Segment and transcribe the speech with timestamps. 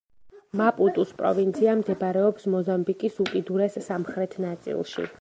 [0.61, 5.09] მაპუტუს პროვინცია მდებარეობს მოზამბიკის უკიდურეს სამხრეთ ნაწილში.